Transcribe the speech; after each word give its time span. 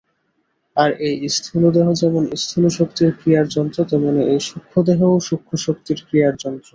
আর 0.77 0.89
এই 1.07 1.15
স্থূলদেহ 1.37 1.87
যেমন 2.01 2.23
স্থূলশক্তির 2.43 3.11
ক্রিয়ার 3.19 3.45
যন্ত্র, 3.55 3.79
তেমনি 3.89 4.21
এই 4.33 4.39
সূক্ষ্মদেহও 4.49 5.15
সূক্ষ্মশক্তির 5.27 5.99
ক্রিয়ার 6.07 6.33
যন্ত্র। 6.43 6.69